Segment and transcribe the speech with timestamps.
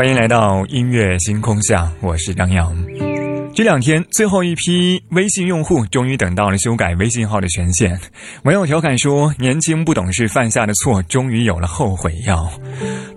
[0.00, 2.74] 欢迎来到音乐星空下，我是张扬。
[3.54, 8.00] 这两天，最后一批微信用户终于等到了修改微信号的权限。
[8.44, 12.50] 网友调侃说：“年轻不懂事犯下的错，终于有了后悔药。”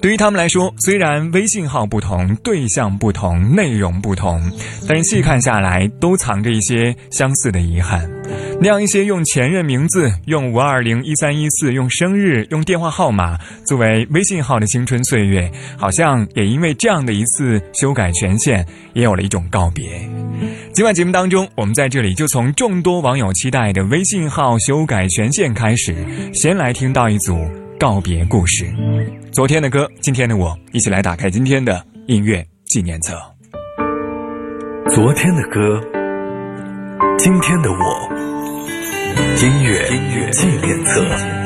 [0.01, 4.41] 对于他们来说，虽然微信号不同、对象不同、内容不同，
[4.85, 8.12] 但是细看下来，都藏着一些相似的遗憾。
[8.59, 19.83] 那样一些用前任名字、用五二零一三一四、用生日、用电话号码作为微信号的青春岁月，好像也因为这样的一次修改权限，也有了一种告别。
[20.71, 25.95] 今晚节目当中，我们在这里就从众多网友期待的微信号修改权限开始，
[26.33, 27.37] 先来听到一组
[27.79, 28.65] 告别故事。
[29.31, 33.13] 昨天的歌，今天的我，一起来打开今天的音乐纪念册。
[34.89, 35.81] 昨天的歌，
[37.23, 38.09] 今天的我。
[39.37, 41.42] 音乐纪念册。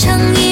[0.00, 0.49] 脆弱变成一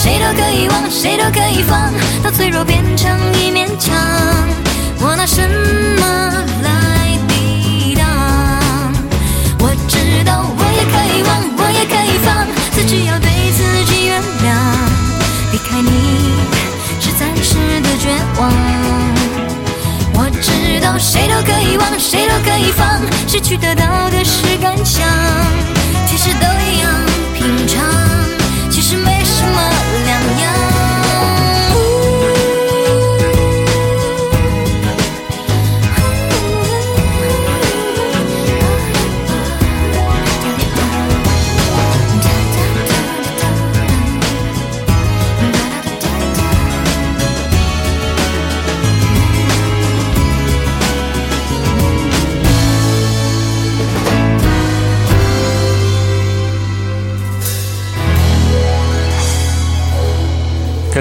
[0.00, 1.92] 谁都可以忘，谁都可以放，
[2.22, 3.10] 到脆弱变成
[3.42, 3.92] 一面墙。
[5.00, 6.32] 我拿什么
[6.62, 8.06] 来抵挡？
[9.58, 13.62] 我知道我也可以忘，我也可以放，自己要对自
[13.92, 14.54] 己原谅。
[15.50, 15.90] 离开你
[17.00, 18.48] 是暂时的绝望。
[20.14, 25.04] 我知道谁都可以忘，谁都可以放，失去得到的是感想。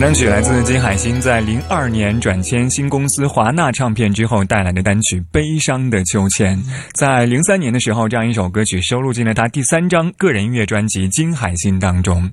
[0.07, 6.57] 单曲来自金海心在零二年转签新公司华纳唱片之后带来的单曲《悲伤的秋千》。
[6.94, 12.31] 在零三年的时候，这样一首歌曲收录进了他第三张个人音乐专辑《金海心》当中。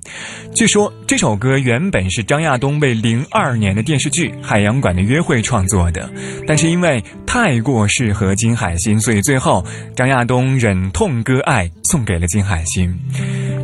[0.53, 6.09] 据说这首歌原本是张亚东为零二年的电视剧《海洋馆的约会》创作的，
[6.47, 9.65] 但是因为太过适合金海心，所以最后
[9.97, 12.97] 张亚东忍痛割爱，送给了金海心。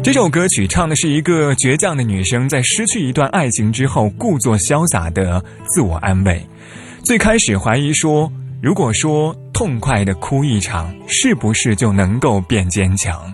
[0.04, 6.44] 这首歌曲唱的是一个倔强的女生在失去一段爱情之后，故作潇洒的自我安慰。
[7.06, 8.32] 最开始怀疑说，
[8.64, 13.32] 如果说痛快的哭一场，是不是就能够变坚强？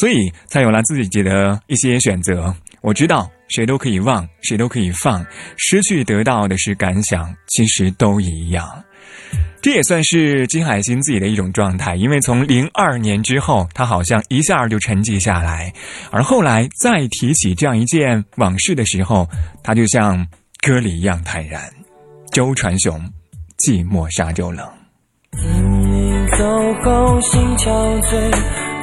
[0.00, 2.52] 所以才有了自己的一些选择。
[2.80, 5.24] 我知道，谁都可以忘，谁都可以放，
[5.56, 8.68] 失去得到的是感想，其实都一样。
[9.60, 15.72] 这也算是金海心自己的一种状态，因为从零二年之后，他好像一下就沉寂下来，
[16.10, 19.28] 而后来再提起这样一件往事的时候，
[19.62, 20.26] 他就像
[20.64, 21.60] 歌里一样坦然。
[22.30, 23.00] 周传雄，
[23.58, 24.64] 寂寞沙洲冷。
[25.32, 26.44] 你走
[26.82, 27.68] 后心憔
[28.02, 28.30] 悴，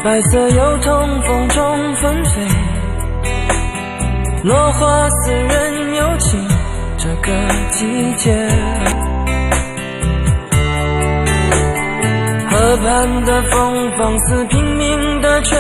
[0.04, 2.42] 白色油桐风中纷飞，
[4.44, 6.48] 落花似人有情，
[6.98, 9.05] 这个季节。
[12.76, 15.58] 河畔的风放肆拼命的吹，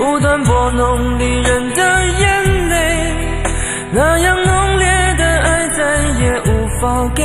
[0.00, 3.14] 无端拨弄离人的眼泪。
[3.90, 4.86] 那样浓烈
[5.16, 5.82] 的爱再
[6.20, 7.24] 也无法给，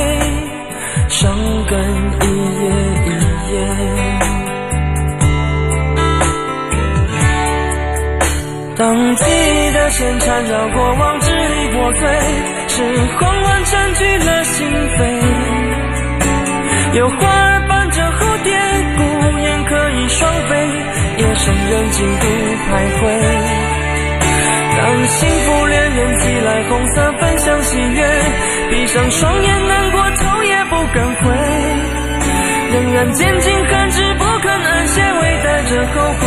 [1.10, 1.30] 伤
[1.68, 1.78] 感
[2.22, 2.26] 一
[2.62, 2.70] 夜
[3.04, 3.08] 一
[3.52, 3.54] 夜。
[8.78, 12.08] 当记忆的线缠绕过往，支离破碎，
[12.68, 12.82] 是
[13.20, 14.66] 慌乱占据了心
[14.96, 14.98] 扉。
[16.94, 17.53] 有花
[21.94, 22.68] 心不徘
[22.98, 23.02] 徊。
[24.76, 28.04] 当幸福恋人寄来红色分享喜悦，
[28.68, 31.30] 闭上双眼难过头也不敢回。
[32.72, 36.26] 仍然坚尽寒枝不肯安歇，微带着后悔。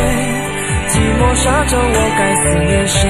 [0.87, 3.09] 寂寞沙洲，我该思念谁？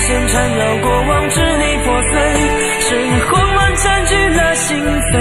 [0.00, 2.12] 线缠绕过往，支离破碎，
[2.80, 2.88] 是
[3.28, 5.12] 慌乱占据了心扉。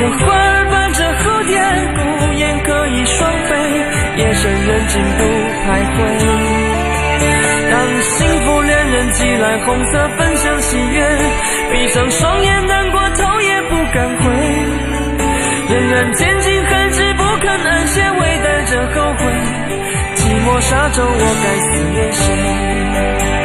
[0.00, 1.52] 有花儿伴着蝴蝶，
[1.96, 2.00] 孤
[2.34, 3.50] 雁可以双飞，
[4.16, 5.24] 夜深人静独
[5.64, 5.96] 徘徊。
[7.70, 8.12] 当幸
[8.44, 10.96] 福恋人寄来红色分享喜悦，
[11.72, 14.30] 闭上双眼难过头也不敢回，
[15.70, 19.24] 仍然坚尽寒枝不肯安歇，微带着后悔。
[20.44, 21.08] 寂寞沙洲，我
[21.42, 23.43] 该思念谁？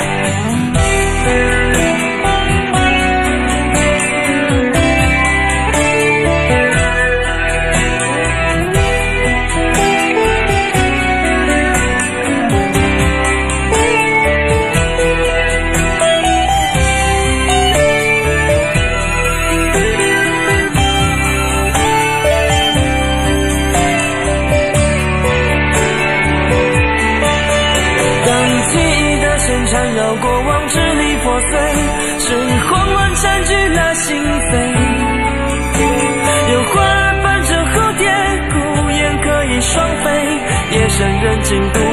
[41.05, 41.83] 人静独徘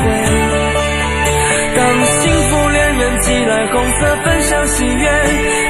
[0.00, 0.02] 徊。
[1.76, 5.08] 当幸福恋人寄来红色分享喜悦，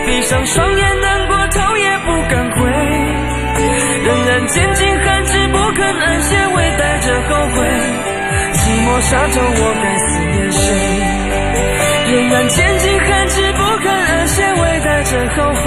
[0.06, 2.58] 闭上双眼难过头也不敢回，
[4.04, 7.68] 仍然坚尽寒枝不肯安歇，微带着后悔。
[8.52, 10.62] 寂寞沙洲，我该思念谁？
[12.12, 15.62] 仍然坚尽寒枝不肯安歇，微带着后悔。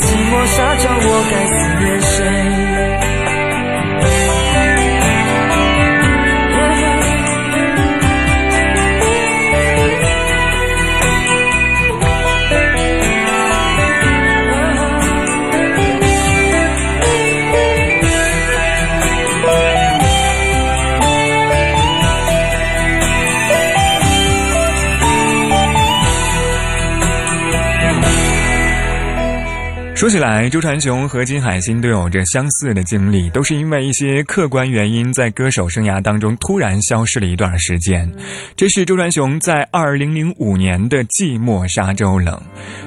[0.00, 1.54] 寂寞沙洲，我该思
[1.84, 2.65] 念谁？
[30.06, 38.08] 说起来，周传雄和金海心都有着相似的经历，都是因为一些客观原因，在歌手生涯当中突然消失了一段时间。
[38.54, 42.40] 这是周传雄在二零零五年的《寂寞沙洲冷》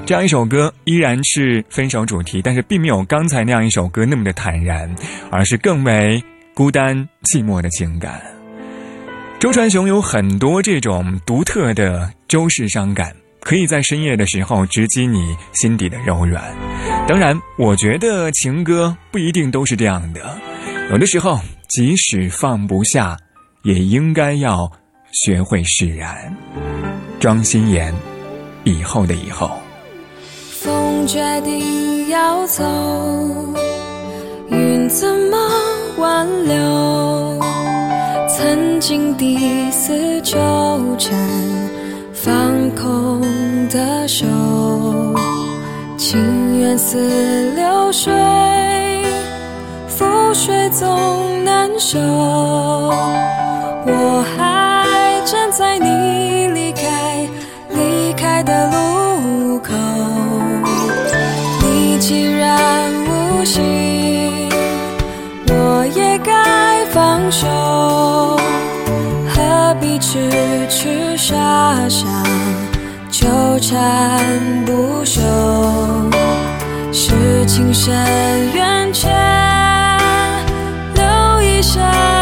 [0.05, 4.95] 这样一首歌，依然是分手主题，但是并没有刚才那样一首歌那么的坦然，
[5.29, 6.23] 而是更为
[6.53, 8.21] 孤单寂寞的情感。
[9.41, 13.13] 周传雄有很多这种独特的周氏伤感。
[13.41, 16.43] 可以在深夜的时候直击你心底的柔软。
[17.07, 20.37] 当然，我觉得情歌不一定都是这样的，
[20.91, 23.17] 有的时候即使放不下，
[23.63, 24.71] 也应该要
[25.11, 26.35] 学会释然。
[27.19, 27.93] 庄心妍，
[28.63, 29.59] 以后的以后。
[30.61, 32.63] 风决定要走，
[34.51, 35.37] 云怎么
[35.97, 37.39] 挽留？
[38.27, 40.37] 曾经的死纠
[40.97, 41.68] 缠。
[42.21, 43.21] 放空
[43.69, 44.25] 的手，
[45.97, 48.13] 情缘似流水，
[49.87, 51.97] 覆水总难收。
[53.85, 54.85] 我还
[55.23, 57.25] 站在你离开
[57.69, 59.73] 离开的路口，
[61.61, 64.49] 你既然无心，
[65.47, 67.98] 我也该放手。
[69.99, 70.29] 痴
[70.69, 71.35] 痴傻
[71.89, 72.07] 傻
[73.11, 73.27] 纠
[73.59, 75.21] 缠不休，
[76.91, 77.93] 是情深
[78.53, 79.11] 缘浅，
[80.95, 82.18] 留一生。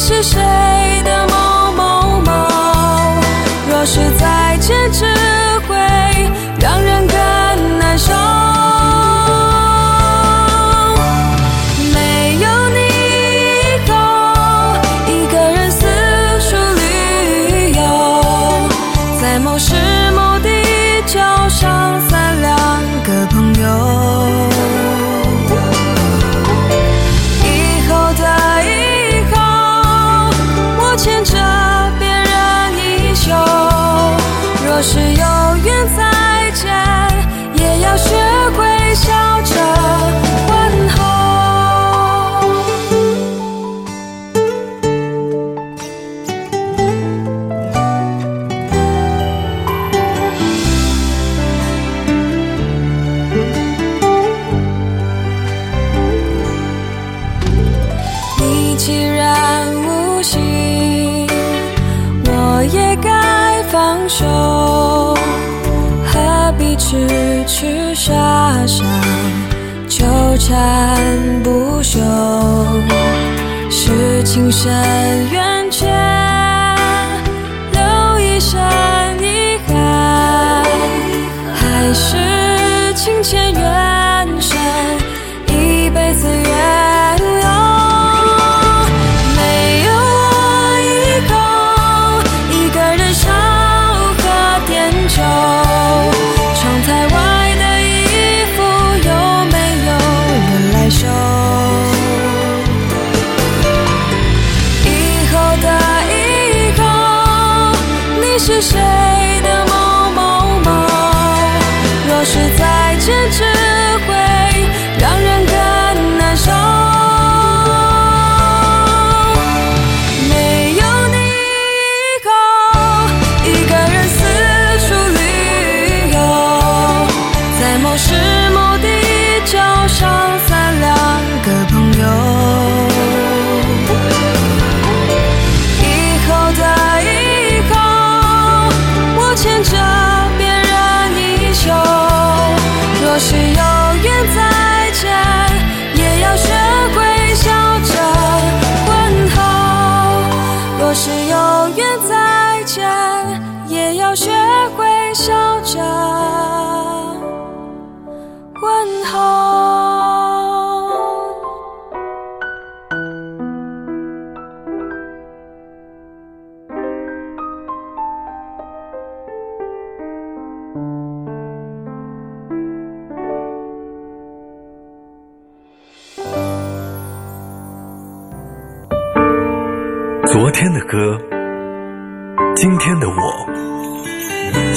[0.00, 0.67] 是谁？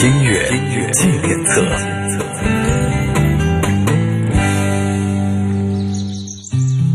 [0.04, 2.01] 音乐音乐纪念册。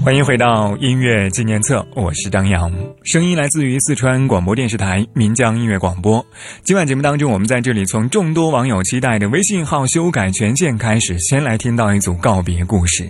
[0.07, 2.73] 欢迎回到音乐纪念册，我是张扬，
[3.03, 6.25] 声音来自于四川广播电视台岷江音乐广播。
[6.63, 13.05] 今晚节目当中，我们在这里从众多网友期待的微信号修改权限开始，先来听到一组告别故事。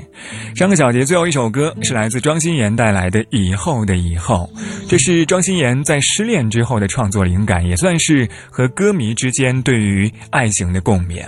[0.54, 4.50] 上个小节最后一首歌是来自庄心妍带来的《以后的以后》，
[4.88, 11.26] 这是庄心妍在失恋之后的创作灵感，也算是和歌迷之间对于爱情的共勉。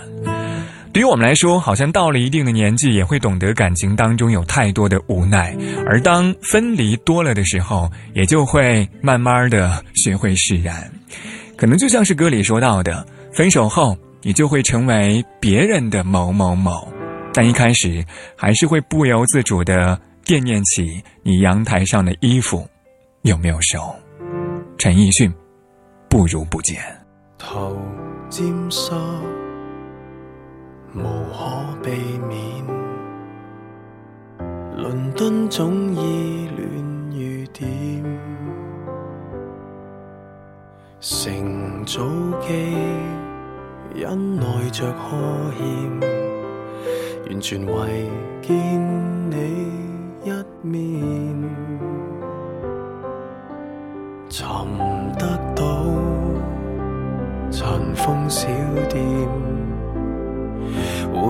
[0.98, 10.90] 对于我们来说，好像到了一定的年纪，也会懂得感情当中有太多的无奈，而当分离多了的时候，也就会慢慢的学会释然。
[11.56, 16.92] 可能就像是歌里说到的，分手后你就会成为别人的某某某，
[17.32, 22.68] 但一开始还是会不由自主的惦念起你阳台上的衣服
[23.22, 23.78] 有没有收。
[24.76, 25.32] 陈奕迅，
[26.08, 26.82] 不如不见。
[27.38, 27.80] 头
[28.28, 28.52] 尖。
[30.94, 31.90] 无可避
[32.28, 32.64] 免，
[34.76, 36.66] 伦敦总依恋
[37.12, 37.68] 雨点，
[40.98, 42.02] 乘早
[42.40, 42.74] 机
[43.94, 46.00] 因内着呵欠，
[47.28, 48.08] 完全为
[48.40, 48.56] 见
[49.30, 49.36] 你
[50.24, 50.30] 一
[50.62, 51.44] 面，
[54.30, 54.46] 寻
[55.18, 55.84] 得到
[57.50, 58.48] 尘封小
[58.88, 59.47] 店。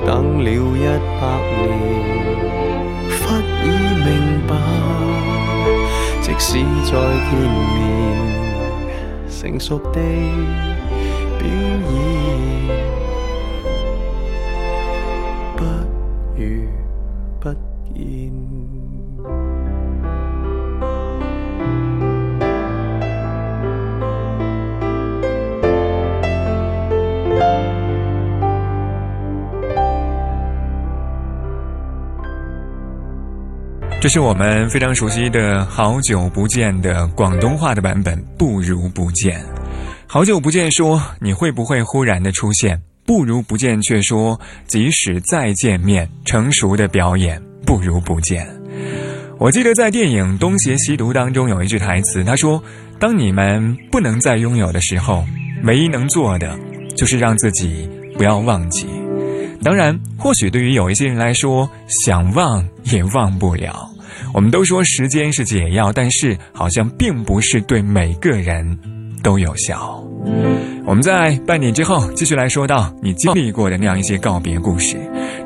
[0.00, 0.84] 等了一
[1.20, 1.22] 百
[1.62, 1.68] 年，
[3.10, 3.20] 忽
[3.64, 3.66] 已
[4.04, 4.08] 明
[4.46, 4.50] 白，
[6.20, 6.48] 即使
[6.84, 6.92] 再
[7.28, 7.32] 见
[7.74, 7.78] 面，
[9.28, 10.00] 成熟的
[11.38, 11.96] 表演，
[34.08, 39.38] 这是我们非常熟悉的好久不见的广东话的版本，不如不见。
[40.06, 42.80] 好久不见，说你会不会忽然的出现？
[43.04, 48.48] 不如不见，却说即使再见面，成熟的表演不如不见。
[49.36, 52.62] 我记得在电影《东邪西毒》当中有一句台词，他说
[52.98, 55.22] ：“当你们不能再拥有的时候，
[55.64, 56.58] 唯一能做的
[56.96, 58.86] 就是让自己不要忘记。
[59.62, 63.86] 当然，或许对于有一些人来说，想忘也忘不了。
[64.34, 68.78] 我们都说时间是解药，但是好像并不是对每个人
[69.22, 70.04] 都有效。”
[70.84, 74.96] 我们在半点之后继续来说到你经历过的那样一些告别故事。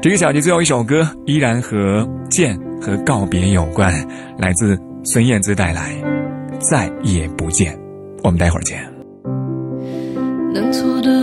[0.01, 3.93] 这个小节最后一首歌依然和见和告别有关，
[4.39, 5.93] 来自孙燕姿带来
[6.61, 7.75] 《再也不见》。
[8.23, 8.81] 我们待会儿见。
[10.55, 11.22] 能错的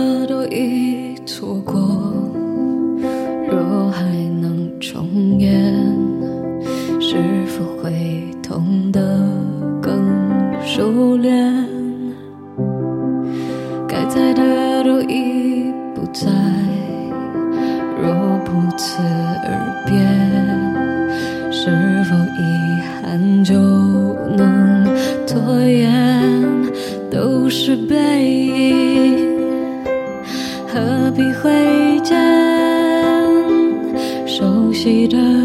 [34.80, 35.39] 熟悉的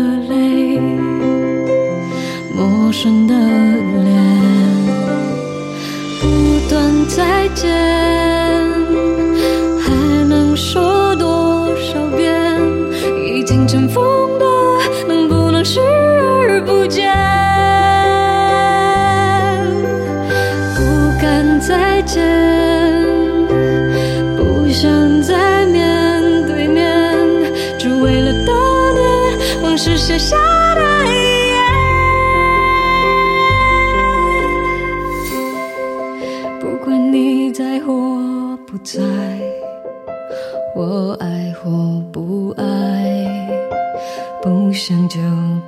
[44.88, 45.20] 想就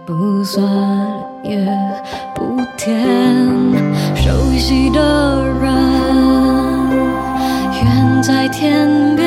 [0.05, 0.63] 不算，
[1.43, 1.57] 也
[2.35, 3.03] 不甜。
[4.15, 5.73] 熟悉的人，
[7.73, 9.26] 远在天边，